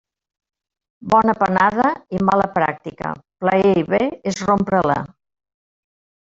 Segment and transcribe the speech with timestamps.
[1.13, 3.13] Bona panada i mala pràctica,
[3.45, 5.01] plaer i bé és rompre-la.